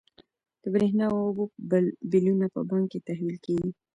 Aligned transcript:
د 0.61 0.63
برښنا 0.73 1.05
او 1.13 1.17
اوبو 1.27 1.43
بلونه 2.11 2.45
په 2.53 2.59
بانک 2.69 2.85
کې 2.91 2.99
تحویل 3.07 3.37
کیږي. 3.45 3.71